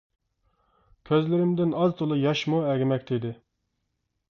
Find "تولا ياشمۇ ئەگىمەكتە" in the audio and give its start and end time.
2.01-3.21